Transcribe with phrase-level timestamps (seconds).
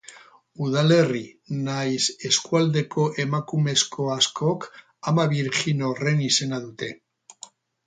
[0.67, 1.19] Udalerri
[1.67, 4.67] nahiz eskualdeko emakumezko askok
[5.13, 6.93] ama birjin horren izena dute.